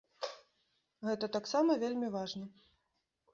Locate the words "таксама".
1.35-1.77